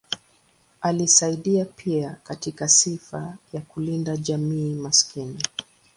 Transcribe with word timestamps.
Alisaidia 0.81 1.65
pia 1.65 2.17
katika 2.23 2.67
sifa 2.67 3.37
ya 3.53 3.61
kulinda 3.61 4.17
jamii 4.17 4.73
maskini. 4.75 5.41